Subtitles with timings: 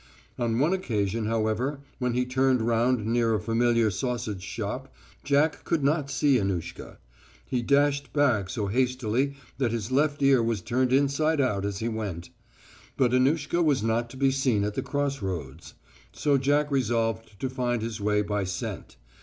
[0.39, 4.91] On one occasion, however, when he turned round near a familiar sausage shop,
[5.23, 6.97] Jack could not see Annushka.
[7.45, 11.87] He dashed back so hastily that his left ear was turned inside out as he
[11.87, 12.31] went.
[12.97, 15.75] But Annushka was not to be seen at the cross roads.
[16.11, 18.97] So Jack resolved to find his way by scent.